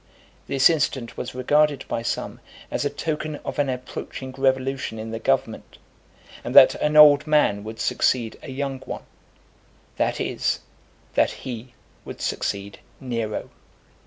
[0.47, 2.39] This incident was regarded by some
[2.71, 5.77] as a token of an approaching revolution in the government,
[6.43, 9.03] and that an old man would succeed a young one:
[9.97, 10.61] that is,
[11.13, 13.51] that he would succeed Nero.